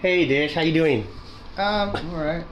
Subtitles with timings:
[0.00, 1.06] Hey, Dish, how you doing?
[1.58, 2.46] Um, all right.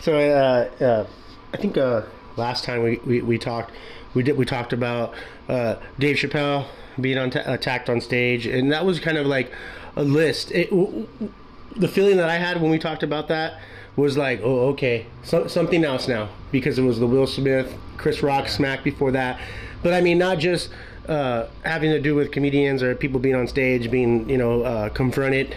[0.00, 1.06] So, uh, uh,
[1.52, 2.04] I think uh,
[2.38, 3.70] last time we, we, we talked,
[4.14, 5.12] we did we talked about
[5.46, 6.64] uh, Dave Chappelle
[6.98, 9.52] being on attacked on stage, and that was kind of like
[9.94, 10.52] a list.
[10.52, 11.32] It, w- w-
[11.76, 13.60] the feeling that I had when we talked about that
[13.96, 18.22] was like, oh, okay, so, something else now because it was the Will Smith, Chris
[18.22, 19.38] Rock smack before that.
[19.82, 20.70] But I mean, not just
[21.08, 24.88] uh, having to do with comedians or people being on stage being you know uh,
[24.88, 25.54] confronted,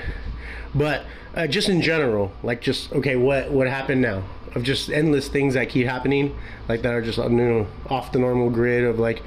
[0.76, 1.06] but
[1.36, 4.24] uh, just in general, like just okay, what what happened now?
[4.56, 6.36] Of just endless things that keep happening,
[6.68, 9.22] like that are just you know off the normal grid of like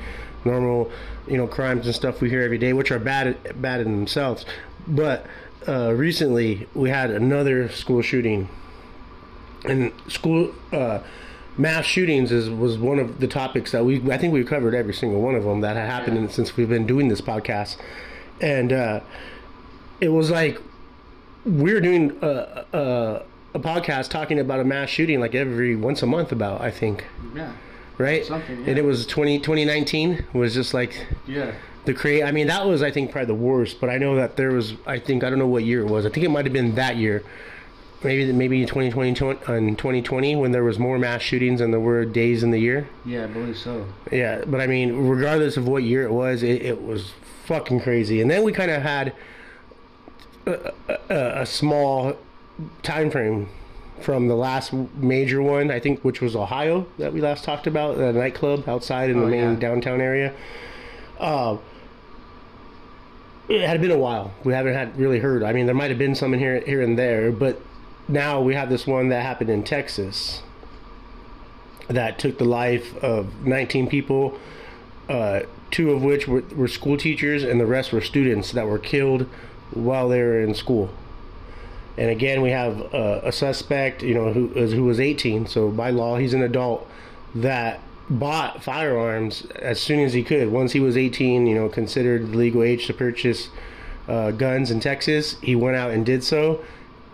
[0.45, 0.91] normal
[1.29, 4.45] you know crimes and stuff we hear every day, which are bad bad in themselves.
[4.88, 5.24] But
[5.69, 8.48] uh, recently we had another school shooting,
[9.65, 10.98] and school uh,
[11.57, 14.95] mass shootings is was one of the topics that we I think we've covered every
[14.95, 16.29] single one of them that had happened Yeah.
[16.29, 17.77] since we've been doing this podcast,
[18.41, 19.01] and uh,
[20.01, 20.60] it was like
[21.45, 23.23] we're doing a, a,
[23.55, 27.04] a podcast talking about a mass shooting like every once a month about I think
[27.35, 27.52] Yeah.
[27.98, 31.52] right Something, and it was 20, 2019 was just like Yeah.
[31.85, 34.37] the create I mean that was I think probably the worst but I know that
[34.37, 36.45] there was I think I don't know what year it was I think it might
[36.45, 37.23] have been that year
[38.04, 39.15] maybe maybe 2020 in
[39.76, 43.24] 2020 when there was more mass shootings than there were days in the year Yeah,
[43.24, 43.87] I believe so.
[44.10, 47.13] yeah, but I mean, regardless of what year it was, it, it was
[47.45, 48.20] fucking crazy.
[48.20, 49.13] And then we kind of had
[50.46, 50.73] a,
[51.09, 52.16] a, a small
[52.82, 53.48] time frame
[54.01, 57.96] from the last major one, I think, which was Ohio that we last talked about,
[57.98, 59.59] the nightclub outside in the Oh, main yeah.
[59.59, 60.32] downtown area.
[61.20, 61.59] Uh,
[63.48, 64.32] it had been a while.
[64.44, 65.43] We haven't had really heard.
[65.43, 67.60] I mean, there might have been some in here, here and there, but
[68.09, 70.43] now we have this one that happened in Texas
[71.88, 74.38] that took the life of 19 people,
[75.09, 78.78] uh, two of which were, were school teachers, and the rest were students that were
[78.78, 79.28] killed
[79.75, 80.91] while they were in school.
[81.97, 85.91] And again, we have uh, a suspect, you know, who who was 18, so by
[85.91, 86.88] law he's an adult
[87.34, 90.50] that bought firearms as soon as he could.
[90.50, 93.48] Once he was 18, you know, considered legal age to purchase
[94.08, 96.62] uh, guns in Texas, he went out and did so,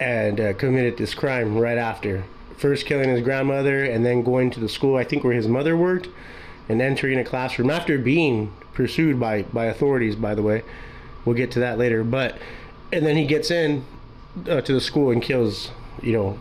[0.00, 2.24] and uh, committed this crime right after.
[2.56, 5.76] First killing his grandmother, and then going to the school I think where his mother
[5.76, 6.08] worked,
[6.68, 10.16] and entering a classroom after being pursued by by authorities.
[10.16, 10.62] By the way,
[11.28, 12.02] we'll get to that later.
[12.02, 12.38] But
[12.90, 13.84] and then he gets in
[14.48, 15.70] uh, to the school and kills,
[16.02, 16.38] you know,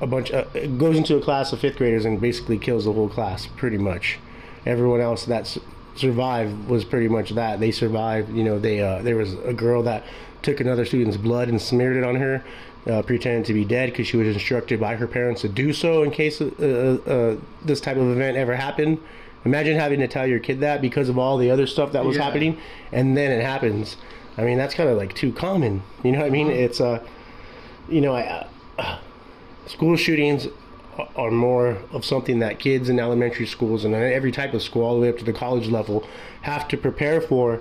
[0.00, 0.30] a bunch.
[0.32, 0.44] Uh,
[0.78, 4.18] goes into a class of fifth graders and basically kills the whole class, pretty much.
[4.64, 5.58] Everyone else that
[5.96, 7.60] survived was pretty much that.
[7.60, 8.30] They survived.
[8.34, 10.04] You know, they uh, there was a girl that
[10.42, 12.42] took another student's blood and smeared it on her,
[12.86, 16.02] uh, pretending to be dead because she was instructed by her parents to do so
[16.02, 18.98] in case uh, uh, this type of event ever happened.
[19.44, 22.16] Imagine having to tell your kid that because of all the other stuff that was
[22.16, 22.24] Yeah.
[22.24, 22.58] happening,
[22.92, 23.96] and then it happens.
[24.40, 25.82] I mean, that's kind of like too common.
[26.02, 26.50] You know what I mean?
[26.50, 27.04] It's uh,
[27.88, 28.46] you know, I,
[28.78, 28.98] uh,
[29.66, 30.48] school shootings
[31.16, 34.94] are more of something that kids in elementary schools and every type of school, all
[34.94, 36.06] the way up to the college level,
[36.42, 37.60] have to prepare for.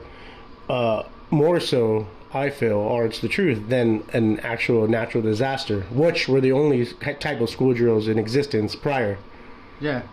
[0.70, 6.28] Uh, more so, I feel, or it's the truth, than an actual natural disaster, which
[6.28, 9.18] were the only type of school drills in existence prior.
[9.80, 10.04] Yeah.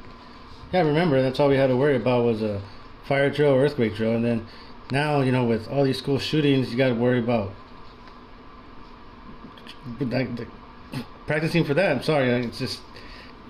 [0.72, 2.60] Yeah, I remember, that's all we had to worry about was a
[3.04, 4.14] fire drill, earthquake drill.
[4.14, 4.46] And then
[4.90, 7.52] now, you know, with all these school shootings, you got to worry about
[10.00, 10.28] like,
[11.26, 11.96] practicing for that.
[11.96, 12.28] I'm sorry.
[12.28, 12.80] It's just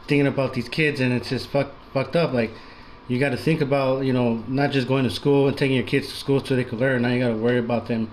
[0.07, 2.33] thinking about these kids and it's just fuck, fucked up.
[2.33, 2.53] Like,
[3.09, 5.87] you got to think about, you know, not just going to school and taking your
[5.87, 7.03] kids to school so they can learn.
[7.03, 8.11] Now you got to worry about them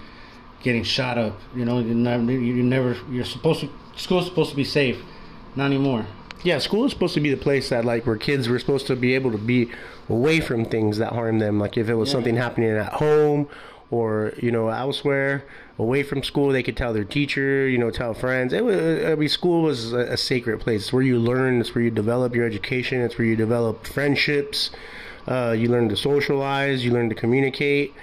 [0.62, 1.40] getting shot up.
[1.56, 5.02] You know, you're, not, you never, you're supposed to, school's supposed to be safe.
[5.56, 6.06] Not anymore.
[6.44, 8.96] Yeah, school is supposed to be the place that like where kids were supposed to
[8.96, 9.70] be able to be
[10.10, 11.60] away from things that harm them.
[11.60, 12.14] Like if it was Yeah.
[12.14, 13.48] something happening at home
[13.90, 15.46] or you know elsewhere,
[15.80, 18.52] away from school, they could tell their teacher, you know, tell friends.
[18.54, 20.84] It was, I mean, school was a, a sacred place.
[20.84, 21.62] It's where you learn.
[21.62, 23.02] It's where you develop your education.
[23.02, 24.70] It's where you develop friendships.
[25.26, 26.84] Uh, you learn to socialize.
[26.84, 27.94] You learn to communicate.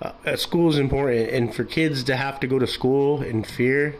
[0.00, 3.94] Uh, school is important, and for kids to have to go to school in fear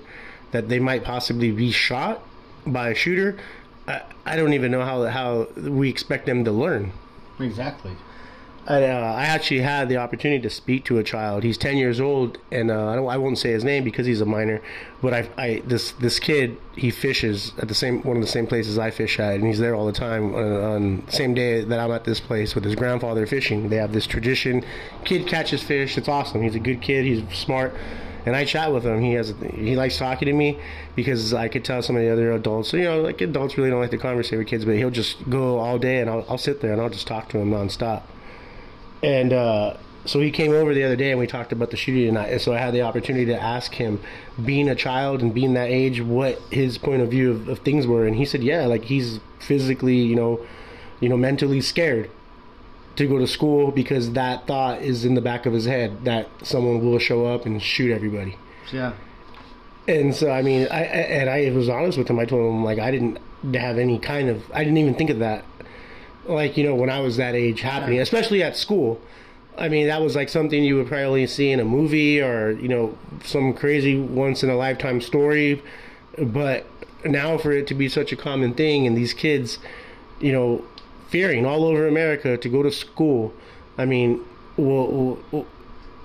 [0.50, 2.22] that they might possibly be shot
[2.66, 3.36] by a shooter,
[3.90, 4.02] I,
[4.32, 6.92] I don't even know how how we expect them to learn.
[7.38, 7.92] Exactly.
[8.66, 11.42] I, uh, I actually had the opportunity to speak to a child.
[11.42, 14.20] He's ten years old, and uh, I, don't, I won't say his name because he's
[14.20, 14.60] a minor.
[15.02, 18.46] But I, I this this kid he fishes at the same one of the same
[18.46, 21.64] places I fish at, and he's there all the time on, on the same day
[21.64, 23.70] that I'm at this place with his grandfather fishing.
[23.70, 24.64] They have this tradition.
[25.04, 25.96] Kid catches fish.
[25.96, 26.42] It's awesome.
[26.42, 27.06] He's a good kid.
[27.06, 27.74] He's smart.
[28.26, 29.00] And I chat with him.
[29.00, 30.58] He has he likes talking to me
[30.94, 32.72] because I could tell some of the other adults.
[32.72, 35.58] You know, like adults really don't like to conversate with kids, but he'll just go
[35.58, 38.02] all day, and I'll, I'll sit there and I'll just talk to him nonstop
[39.02, 42.06] and uh, so he came over the other day and we talked about the shooting
[42.06, 42.28] tonight.
[42.28, 44.00] And so I had the opportunity to ask him,
[44.44, 47.86] being a child and being that age, what his point of view of, of things
[47.86, 48.06] were.
[48.06, 50.40] And he said, yeah, like he's physically, you know,
[51.00, 52.10] you know, mentally scared
[52.96, 56.28] to go to school because that thought is in the back of his head that
[56.42, 58.36] someone will show up and shoot everybody.
[58.72, 58.92] Yeah.
[59.88, 62.18] And so, I mean, I, I and I was honest with him.
[62.18, 63.18] I told him like I didn't
[63.54, 65.44] have any kind of, I didn't even think of that.
[66.26, 68.02] Like you know, when I was that age happening, Yeah.
[68.02, 69.00] especially at school.
[69.58, 72.68] I mean, that was like something you would probably see in a movie or you
[72.68, 75.62] know some crazy once in a lifetime story.
[76.18, 76.66] But
[77.04, 79.58] now for it to be such a common thing, and these kids,
[80.20, 80.64] you know,
[81.10, 83.32] fearing all over America to go to school.
[83.76, 84.24] I mean,
[84.56, 85.18] well,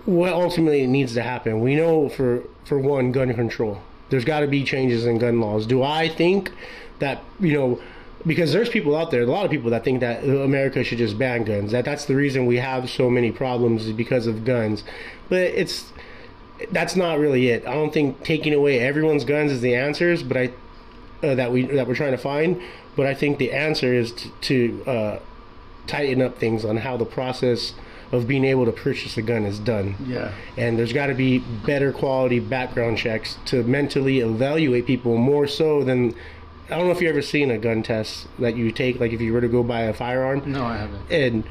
[0.05, 1.61] what ultimately needs to happen?
[1.61, 3.81] We know for for one, gun control.
[4.09, 5.65] There's got to be changes in gun laws.
[5.65, 6.51] Do I think
[6.99, 7.81] that you know?
[8.25, 11.15] Because there's people out there, a lot of people that think that America should just
[11.15, 11.71] ban guns.
[11.71, 14.83] That that's the reason we have so many problems is because of guns.
[15.29, 15.91] But it's
[16.71, 17.67] that's not really it.
[17.67, 20.51] I don't think taking away everyone's guns is the answers, but I
[21.25, 22.61] uh, that we that we're trying to find.
[22.95, 25.19] But I think the answer is to, to uh,
[25.87, 27.73] tighten up things on how the process
[28.11, 29.95] of being able to purchase a gun is done.
[30.05, 30.31] Yeah.
[30.57, 35.83] And there's got to be better quality background checks to mentally evaluate people more so
[35.83, 36.13] than.
[36.67, 39.21] I don't know if you ever seen a gun test that you take, like if
[39.21, 41.11] you were to go buy a firearm No, I haven't.
[41.11, 41.43] and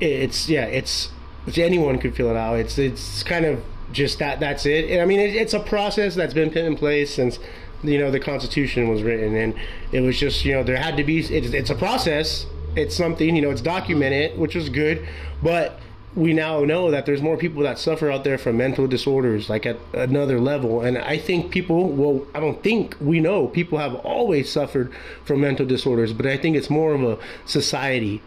[0.00, 1.10] it's yeah it's
[1.46, 3.62] it's- anyone could fill it out it's it's kind of
[3.92, 6.76] just that that's it and i mean it, it's a process that's been put in
[6.76, 7.38] place since
[7.82, 9.54] you know the constitution was written and
[9.92, 12.46] it was just you know there had to be it's, it's a process.
[12.76, 15.06] It's something you know it's documented which was good.
[15.42, 15.80] But
[16.14, 19.64] we now know that there's more people that suffer out there from mental disorders like
[19.64, 20.80] at another level.
[20.80, 24.92] And i think people well i don't think we know people have always suffered
[25.24, 28.22] from mental disorders but i think it's more of a society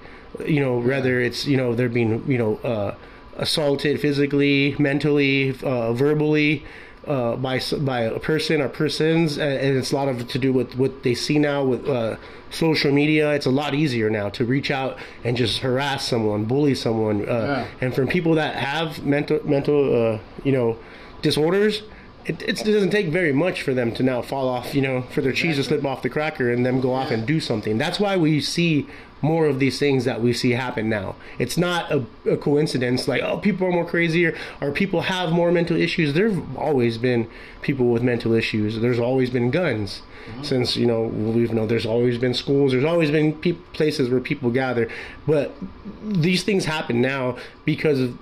[0.45, 2.95] you know whether it's you know they're being you know uh,
[3.37, 6.65] assaulted physically mentally uh, verbally
[7.07, 10.53] uh, by by a person or persons and and it's a lot of to do
[10.53, 12.15] with what they see now with uh,
[12.49, 16.75] social media it's a lot easier now to reach out and just harass someone bully
[16.75, 17.67] someone uh, Yeah.
[17.81, 19.79] and from people that have mental mental
[20.13, 20.77] uh, you know
[21.21, 21.81] disorders
[22.25, 25.21] it, it doesn't take very much for them to now fall off you know for
[25.21, 27.77] their cheese to slip off the cracker and them go off and do something.
[27.77, 28.87] That's why we see
[29.21, 31.15] more of these things that we see happen now.
[31.39, 35.31] It's not a, a coincidence like oh people are more crazy or, or people have
[35.31, 36.13] more mental issues.
[36.13, 37.29] There've always been
[37.61, 38.79] people with mental issues.
[38.79, 40.01] There's always been guns.
[40.25, 40.43] Mm-hmm.
[40.43, 44.21] Since you know we've know there's always been schools there's always been pe- places where
[44.21, 44.89] people gather.
[45.27, 45.53] But
[46.01, 48.17] these things happen now because of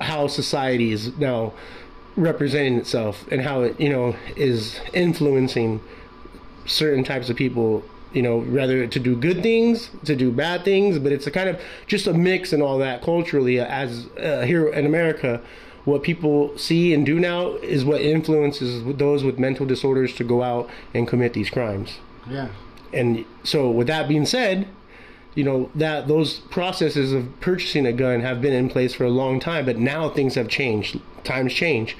[0.00, 1.52] how society is now
[2.18, 5.80] representing itself and how it you know is influencing
[6.66, 7.82] certain types of people
[8.12, 11.48] you know rather to do good things to do bad things but it's a kind
[11.48, 15.40] of just a mix and all that culturally as uh, here in america
[15.84, 20.42] what people see and do now is what influences those with mental disorders to go
[20.42, 21.98] out and commit these crimes
[22.28, 22.48] Yeah.
[22.92, 24.66] and so with that being said
[25.38, 29.10] you know that those processes of purchasing a gun have been in place for a
[29.10, 30.98] long time but now things have changed.
[31.22, 31.96] Times change.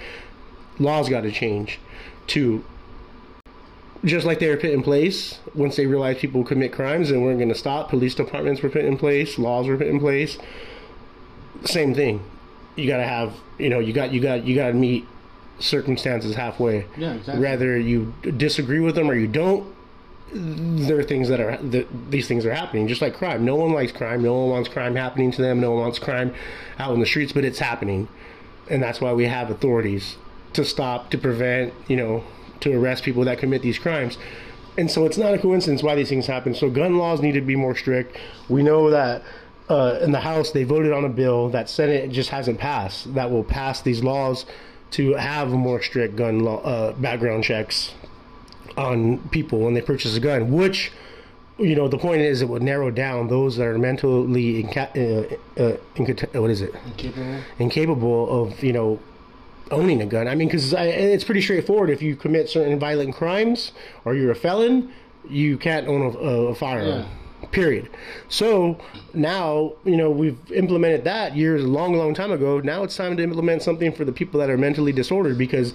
[0.80, 1.78] Laws got to change
[2.26, 2.64] to
[4.04, 7.38] just like they were put in place once they realized people commit crimes and weren't
[7.38, 10.36] going to stop police departments were put in place laws were put in place
[11.64, 12.28] same thing.
[12.74, 15.06] You got to have you know you got you got you got to meet
[15.60, 16.86] circumstances halfway.
[16.96, 17.40] Yeah, exactly.
[17.40, 19.76] whether you disagree with them or you don't
[20.32, 23.44] there are things that are that these things are happening just like crime.
[23.44, 24.22] No one likes crime.
[24.22, 25.60] No one wants crime happening to them.
[25.60, 26.34] No one wants crime
[26.78, 28.08] out in the streets but it's happening.
[28.70, 30.16] And that's why we have authorities
[30.52, 32.24] to stop to prevent you know
[32.60, 34.18] to arrest people that commit these crimes.
[34.76, 36.54] And so it's not a coincidence why these things happen.
[36.54, 38.16] So gun laws need to be more strict.
[38.48, 39.22] We know that
[39.68, 43.30] uh, in the house they voted on a bill that senate just hasn't passed that
[43.30, 44.46] will pass these laws
[44.90, 47.92] to have more strict gun law uh, background checks
[48.78, 50.92] on people when they purchase a gun, which
[51.58, 54.92] you know the point is it would narrow down those that are mentally inca-
[55.58, 57.36] uh, uh, inca- what is it Incapable.
[57.58, 58.98] incapable of you know
[59.70, 60.28] owning a gun.
[60.28, 61.90] I mean, because it's pretty straightforward.
[61.90, 63.72] If you commit certain violent crimes
[64.04, 64.90] or you're a felon,
[65.28, 67.06] you can't own a, a firearm.
[67.52, 67.88] Period.
[68.28, 68.78] So
[69.14, 72.60] now you know we've implemented that years, a long, long time ago.
[72.60, 75.72] Now it's time to implement something for the people that are mentally disordered because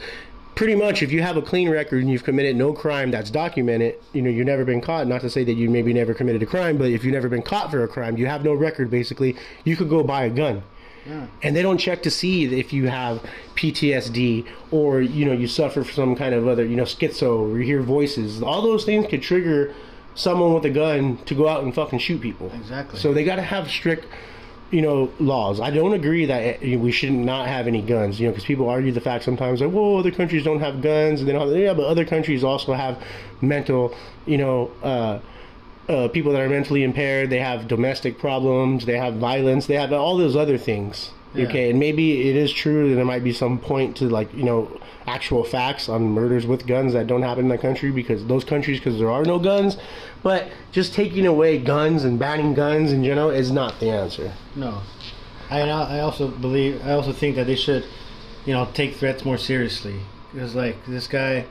[0.55, 3.95] pretty much if you have a clean record and you've committed no crime that's documented
[4.13, 6.45] you know you've never been caught not to say that you maybe never committed a
[6.45, 9.35] crime but if you've never been caught for a crime you have no record basically
[9.63, 10.61] you could go buy a gun
[11.07, 11.25] Yeah.
[11.41, 13.21] and they don't check to see if you have
[13.55, 17.57] PTSD or you know you suffer from some kind of other you know schizo or
[17.59, 18.41] you hear voices.
[18.41, 19.73] All those things could trigger
[20.15, 22.51] someone with a gun to go out and fucking shoot people.
[22.53, 22.99] Exactly.
[22.99, 24.05] So they got to have strict,
[24.73, 25.59] you know, laws.
[25.59, 28.19] I don't agree that eh, we should not have any guns.
[28.19, 31.21] You know, because people argue the fact sometimes like, "Whoa, other countries don't have guns,"
[31.21, 33.01] and then yeah, but other countries also have
[33.39, 34.71] mental, you know.
[34.81, 35.19] Uh,
[35.89, 39.91] uh, people that are mentally impaired, they have domestic problems, they have violence, they have
[39.91, 41.11] all those other things.
[41.33, 41.47] Yeah.
[41.47, 44.43] Okay, and maybe it is true that there might be some point to like you
[44.43, 48.43] know actual facts on murders with guns that don't happen in that country because those
[48.43, 49.77] countries because there are no guns.
[50.21, 54.33] But just taking away guns and banning guns in general is not the answer.
[54.55, 54.81] No,
[55.49, 57.85] I I also believe I also think that they should,
[58.45, 59.99] you know, take threats more seriously
[60.31, 61.45] because like this guy,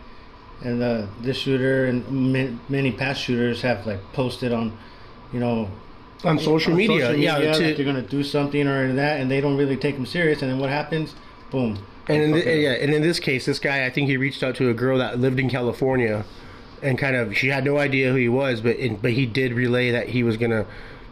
[0.63, 4.77] and uh, this shooter and many past shooters have like posted on,
[5.33, 5.69] you know.
[6.25, 9.57] On social media, yeah, that to- they're gonna do something or that, and they don't
[9.57, 10.43] really take them serious.
[10.43, 11.15] And then what happens?
[11.51, 11.79] Boom.
[12.09, 14.55] And in the, yeah, and in this case, this guy, I think he reached out
[14.57, 16.25] to a girl that lived in California,
[16.83, 19.53] and kind of she had no idea who he was, but in, but he did
[19.53, 20.67] relay that he was gonna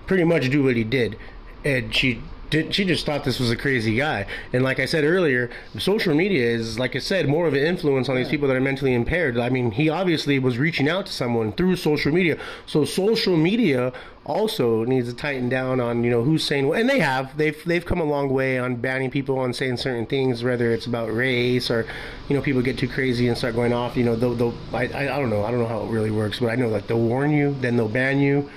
[0.06, 1.16] pretty much do what he did,
[1.64, 2.74] and she did.
[2.74, 6.44] She just thought this was a crazy guy, and like I said earlier, social media
[6.46, 9.38] is like I said more of an influence on these people that are mentally impaired.
[9.38, 13.92] I mean, he obviously was reaching out to someone through social media, so social media
[14.26, 17.62] also needs to tighten down on you know who's saying what, and they have they've
[17.64, 21.14] they've come a long way on banning people on saying certain things, whether it's about
[21.14, 21.86] race or
[22.28, 23.96] you know people get too crazy and start going off.
[23.96, 26.10] You know, they'll, they'll I, I I don't know I don't know how it really
[26.10, 28.50] works, but I know like they'll warn you, then they'll ban you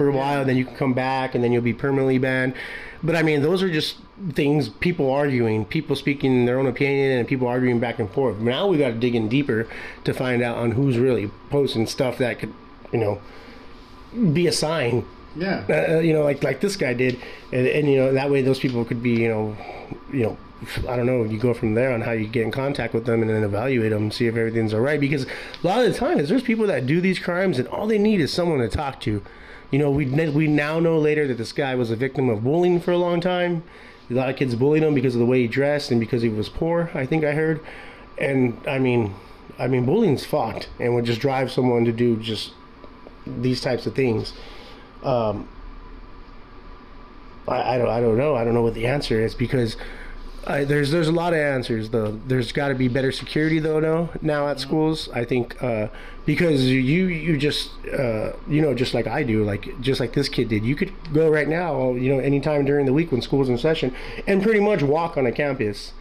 [0.00, 2.54] for a while, then you can come back, and then you'll be permanently banned.
[3.02, 3.98] But I mean, those are just
[4.32, 8.38] things people arguing, people speaking their own opinion, and people arguing back and forth.
[8.38, 9.68] Now we got to dig in deeper
[10.04, 12.54] to find out on who's really posting stuff that could,
[12.92, 13.20] you know,
[14.32, 15.04] be a sign
[15.36, 15.64] Yeah.
[15.68, 17.20] uh, you know, like like this guy did,
[17.52, 19.56] and, and you know that way those people could be, you know,
[20.12, 20.38] you know,
[20.88, 21.24] I don't know.
[21.24, 23.90] You go from there on how you get in contact with them and then evaluate
[23.90, 24.98] them, see if everything's all right.
[25.00, 27.98] Because a lot of the times there's people that do these crimes and all they
[27.98, 29.22] need is someone to talk to.
[29.70, 32.80] You know, we we now know later that this guy was a victim of bullying
[32.80, 33.62] for a long time.
[34.10, 36.28] A lot of kids bullied him because of the way he dressed and because he
[36.28, 36.90] was poor.
[36.94, 37.60] I think I heard,
[38.18, 39.14] and I mean,
[39.58, 42.52] I mean, bullying's fucked and would just drive someone to do just
[43.26, 44.32] these types of things.
[45.04, 45.48] Um,
[47.46, 49.76] I, I don't I don't know I don't know what the answer is because
[50.46, 52.18] I, there's there's a lot of answers though.
[52.26, 55.08] There's got to be better security though now now at schools.
[55.10, 55.88] I think uh,
[56.24, 60.28] because you you just uh, you know just like I do like just like this
[60.28, 60.64] kid did.
[60.64, 63.94] You could go right now you know anytime during the week when school's in session
[64.26, 65.92] and pretty much walk on a campus.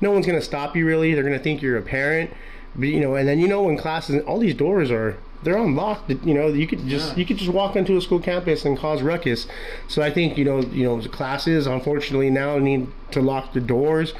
[0.00, 1.14] No one's gonna stop you really.
[1.14, 2.30] They're gonna think you're a parent.
[2.74, 6.10] But, you know, and then you know when classes all these doors are they're unlocked.
[6.24, 7.18] You know, you could just Yeah.
[7.18, 9.46] you could just walk into a school campus and cause ruckus.
[9.88, 13.60] So I think you know you know the classes unfortunately now need to lock the
[13.60, 14.14] doors.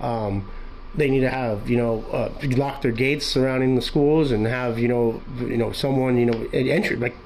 [0.00, 0.48] Um,
[0.94, 4.78] they need to have you know uh, lock their gates surrounding the schools and have
[4.78, 7.16] you know you know someone you know at entry like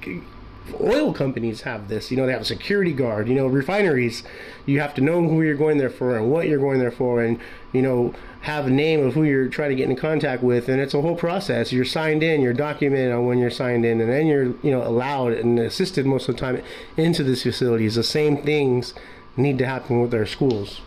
[0.81, 4.23] oil companies have this you know they have a security guard you know refineries
[4.67, 7.23] you have to know who you're going there for and what you're going there for
[7.23, 7.39] and
[7.73, 10.81] you know have a name of who you're trying to get in contact with and
[10.81, 14.11] it's a whole process you're signed in you're documented on when you're signed in and
[14.11, 16.63] then you're you know allowed and assisted most of the time
[16.97, 18.95] into these facilities the same things
[19.37, 20.81] need to happen with our schools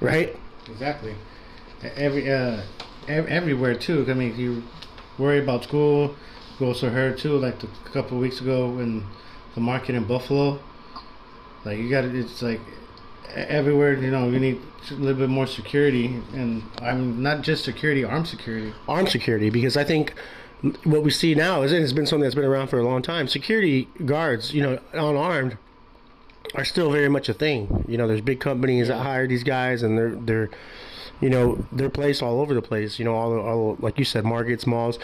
[0.00, 0.36] right
[0.70, 1.14] Exactly.
[1.96, 2.62] Every uh,
[3.08, 4.04] ev- everywhere too.
[4.08, 4.62] I mean, if you
[5.18, 6.16] worry about school.
[6.58, 9.04] You also heard too, like a couple weeks ago in
[9.54, 10.58] the market in Buffalo.
[11.64, 12.60] Like you got It's like
[13.34, 13.94] everywhere.
[13.94, 18.28] You know, you need a little bit more security, and i'm not just security, armed
[18.28, 18.72] security.
[18.88, 20.14] armed security because I think
[20.84, 23.28] what we see now is it's been something that's been around for a long time.
[23.28, 25.58] Security guards, you know, unarmed,
[26.54, 27.84] are still very much a thing.
[27.88, 30.50] You know, there's big companies that hire these guys, and they're they're,
[31.20, 32.98] you know, they're placed all over the place.
[32.98, 34.98] You know, all, all like you said, markets, malls.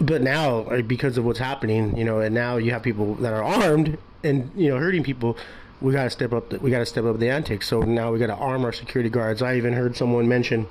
[0.00, 3.42] But now, because of what's happening, you know, and now you have people that are
[3.42, 5.36] armed and you know hurting people.
[5.80, 6.50] We got to step up.
[6.50, 7.68] The, we got to step up the antics.
[7.68, 9.42] So now we got to arm our security guards.
[9.42, 10.66] I even heard someone mention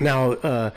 [0.00, 0.70] now uh,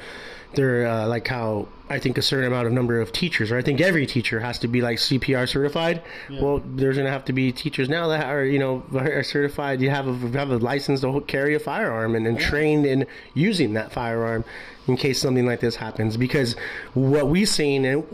[0.54, 3.62] they're uh, like how I think a certain amount of number of teachers, or I
[3.62, 6.04] think every teacher has to be like CPR certified.
[6.30, 9.82] Well, there's gonna have to be teachers now that are you know are certified.
[9.82, 13.74] You have a have a license to carry a firearm and, and trained in using
[13.74, 14.46] that firearm
[14.88, 16.18] in case something like this happens.
[16.18, 16.56] Because
[16.94, 18.10] what we've seen and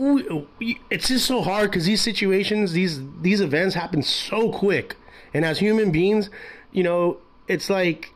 [0.58, 4.96] we, it's just so hard because these situations, these these events happen so quick,
[5.34, 6.30] and as human beings,
[6.72, 8.14] you know, it's like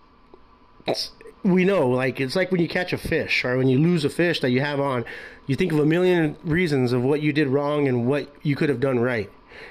[0.87, 4.05] it's, we know like it's like when you catch a fish or when you lose
[4.05, 5.05] a fish that you have on
[5.49, 8.69] you think of a million reasons of what you did wrong and what you could
[8.69, 9.31] have done right.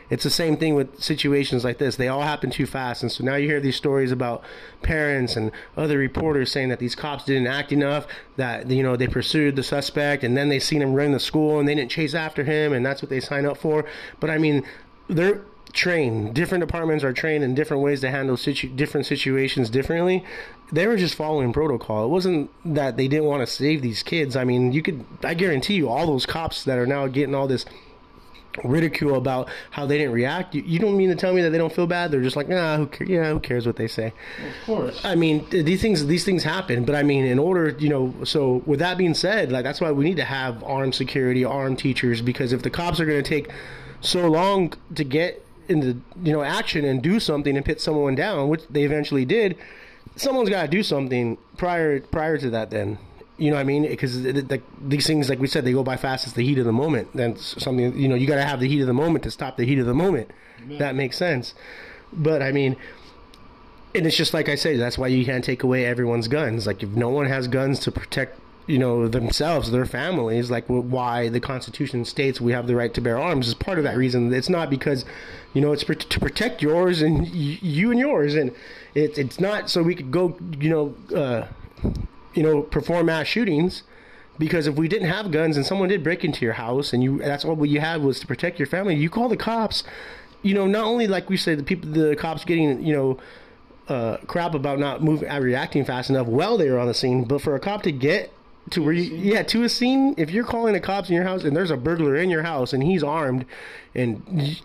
[0.09, 1.95] It's the same thing with situations like this.
[1.95, 3.03] They all happen too fast.
[3.03, 4.43] And so now you hear these stories about
[4.81, 9.07] parents and other reporters saying that these cops didn't act enough that you know they
[9.07, 12.15] pursued the suspect and then they seen him run the school and they didn't chase
[12.15, 13.85] after him and that's what they signed up for.
[14.19, 14.63] But i mean
[15.07, 15.41] they're
[15.73, 16.33] trained.
[16.33, 20.23] Different departments are trained in different ways to handle situ- different situations differently.
[20.71, 22.05] They were just following protocol.
[22.05, 24.35] It wasn't that they didn't want to save these kids.
[24.35, 25.05] I mean, you could.
[25.23, 27.65] I guarantee you, all those cops that are now getting all this
[28.63, 30.55] ridicule about how they didn't react.
[30.55, 32.11] You, you don't mean to tell me that they don't feel bad?
[32.11, 33.09] They're just like, nah, who cares?
[33.09, 34.07] Yeah, who cares what they say?
[34.07, 35.05] Of course.
[35.05, 38.63] I mean, these things these things happen, but I mean, in order, you know, so
[38.65, 42.21] with that being said, like that's why we need to have armed security, armed teachers,
[42.21, 43.51] because if the cops are going to take
[44.01, 48.49] so long to get into you know action and do something and put someone down,
[48.49, 49.57] which they eventually did,
[50.15, 52.69] someone's got to do something prior prior to that.
[52.69, 52.97] Then.
[53.39, 53.83] You know what I mean?
[53.83, 54.17] Because
[54.49, 56.25] like these things, like we said, they go by fast.
[56.25, 57.09] It's the heat of the moment.
[57.13, 58.15] That's something you know.
[58.15, 59.93] You got to have the heat of the moment to stop the heat of the
[59.93, 60.31] moment.
[60.79, 61.53] That makes sense.
[62.11, 62.77] But I mean,
[63.93, 66.67] and it's just like I say, that's why you can't take away everyone's guns.
[66.67, 71.29] Like if no one has guns to protect, you know, themselves, their families, like why
[71.29, 74.33] the Constitution states we have the right to bear arms is part of that reason.
[74.33, 75.05] It's not because,
[75.53, 78.53] you know, it's pr- to protect yours and y- you and yours, and
[78.93, 81.47] it's it's not so we could go, you know, uh,
[82.33, 83.83] you know, perform mass shootings.
[84.39, 87.17] Because if we didn't have guns and someone did break into your house and you
[87.17, 89.83] that's all you had was to protect your family, you call the cops.
[90.43, 93.19] You know, not only like we said, the people, the cops getting, you know,
[93.87, 97.23] uh, crap about not moving, reacting fast enough while they were on the scene.
[97.23, 98.31] But for a cop to get
[98.71, 101.43] to where you, yeah, to a scene, if you're calling the cops in your house
[101.43, 103.45] and there's a burglar in your house and he's armed,
[103.95, 104.55] and you,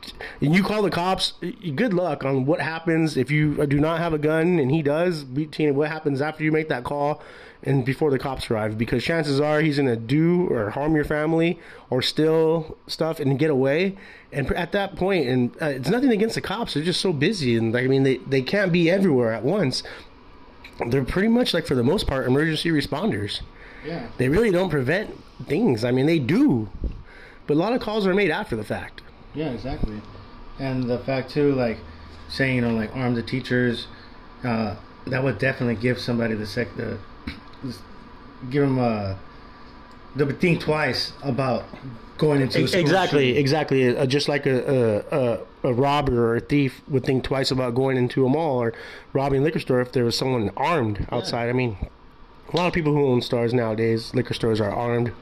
[0.41, 1.35] and you call the cops,
[1.75, 5.25] good luck on what happens if you do not have a gun and he does.
[5.25, 7.23] Between what happens after you make that call
[7.63, 11.59] and before the cops arrive, because chances are he's gonna do or harm your family
[11.91, 13.97] or steal stuff and get away.
[14.33, 17.57] And at that point, and uh, it's nothing against the cops; they're just so busy,
[17.57, 19.83] and like, I mean, they they can't be everywhere at once.
[20.87, 23.43] They're pretty much like, for the most part, emergency responders.
[23.85, 24.09] Yeah.
[24.19, 25.85] They really don't prevent things.
[25.85, 26.71] I mean, they do,
[27.47, 29.03] but a lot of calls are made after the fact.
[29.35, 30.01] Yeah, exactly.
[30.59, 31.79] And the fact too, like
[32.29, 33.87] saying, you know, like arm the teachers,
[34.45, 36.99] uh, that would definitely give somebody the sec the
[38.51, 39.19] give them a,
[40.17, 41.65] they would think twice about
[42.19, 43.97] going into a school Exactly, exactly.
[43.97, 47.75] Uh, just like a, a, a, a robber or a thief would think twice about
[47.75, 48.75] going into a mall or
[49.13, 51.49] robbing a liquor store if there was someone armed outside.
[51.49, 51.77] I mean,
[52.53, 55.13] a lot of people who own stores nowadays, liquor stores, are armed.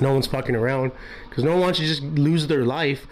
[0.00, 0.92] No one's fucking around
[1.28, 3.06] because no one wants to just lose their life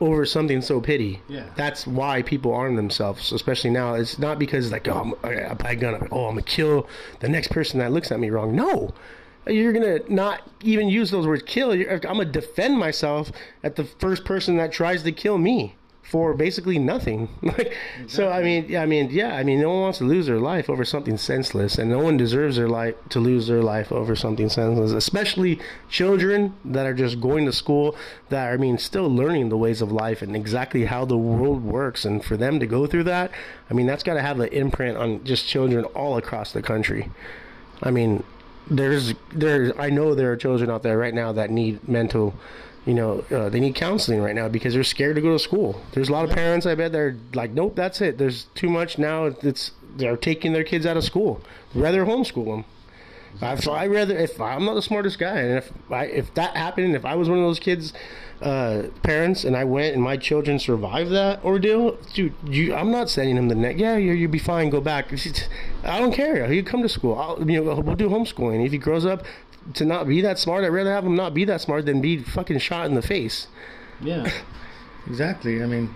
[0.00, 1.20] over something so petty.
[1.28, 1.48] Yeah.
[1.56, 3.94] That's why people arm themselves, especially now.
[3.94, 5.94] It's not because like, oh, I'm, I I buy a gun.
[6.10, 6.88] Oh, I'm gonna kill
[7.20, 8.54] the next person that looks at me wrong.
[8.54, 8.94] No,
[9.46, 11.42] you're gonna not even use those words.
[11.44, 11.74] Kill.
[11.74, 15.74] You're, I'm gonna defend myself at the first person that tries to kill me
[16.08, 17.28] for basically nothing.
[17.56, 17.74] Like,
[18.06, 20.40] so I mean, yeah, I mean, yeah, I mean, no one wants to lose their
[20.40, 24.16] life over something senseless, and no one deserves their life to lose their life over
[24.16, 24.92] something senseless.
[24.92, 27.96] Especially children that are just going to school,
[28.28, 31.64] that are, I mean, still learning the ways of life and exactly how the world
[31.64, 33.30] works, and for them to go through that,
[33.70, 37.10] I mean, that's got to have an imprint on just children all across the country.
[37.82, 38.24] I mean,
[38.68, 42.34] there's there I know there are children out there right now that need mental
[42.86, 45.82] you know uh, they need counseling right now because they're scared to go to school
[45.92, 48.96] there's a lot of parents i bet they're like nope that's it there's too much
[48.96, 51.40] now it's they're taking their kids out of school
[51.74, 52.64] rather homeschool them
[53.42, 56.56] I, so I rather if I'm not the smartest guy, and if I if that
[56.56, 57.92] happened, if I was one of those kids,
[58.40, 63.10] uh, parents, and I went and my children survived that ordeal, dude, you, I'm not
[63.10, 63.78] sending them the next.
[63.78, 64.70] Yeah, you you'll be fine.
[64.70, 65.12] Go back.
[65.84, 66.50] I don't care.
[66.52, 67.18] You come to school.
[67.18, 68.64] I'll, you know, we'll do homeschooling.
[68.64, 69.24] If he grows up
[69.74, 72.18] to not be that smart, I'd rather have him not be that smart than be
[72.22, 73.46] fucking shot in the face.
[74.00, 74.30] Yeah.
[75.06, 75.62] exactly.
[75.62, 75.94] I mean,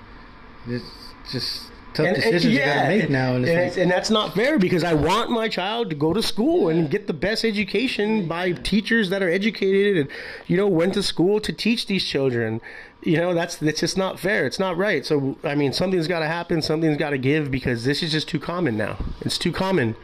[0.66, 0.85] it's
[1.30, 3.35] just tough And- and- decisions you yeah, gotta make now.
[3.35, 6.12] And it's and, like, and that's not fair because I want my child to go
[6.12, 10.09] to school and get the best education by teachers that are educated and
[10.46, 12.61] you know went to school to teach these children.
[13.02, 14.46] You know that's that's just not fair.
[14.46, 15.04] It's not right.
[15.06, 16.62] So I mean, something's got to happen.
[16.62, 18.98] Something's got to give because this is just too common now.
[19.22, 19.96] It's too common.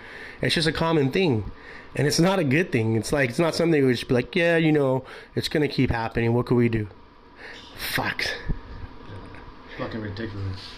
[0.43, 1.51] It's just a common thing.
[1.97, 2.95] And it's not a good thing.
[2.95, 5.05] It's like it's not something we just be like, yeah, you know,
[5.35, 6.35] it's gonna keep happening.
[6.35, 6.89] What can we do?
[7.77, 8.25] Fuck.
[9.79, 10.76] fucking ridiculous.